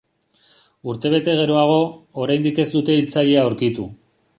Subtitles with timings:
[0.93, 1.77] Urtebete geroago,
[2.25, 3.93] oraindik ez dute hiltzailea aurkitu.